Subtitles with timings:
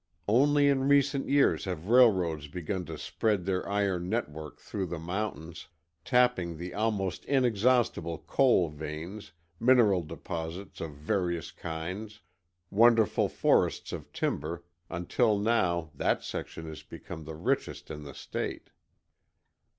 [0.27, 5.67] Only in recent years have railroads begun to spread their iron network through the mountains,
[6.03, 12.21] tapping the almost inexhaustible coal veins, mineral deposits of various kinds,
[12.71, 18.71] wonderful forests of timber, until now that section is become the richest in the State.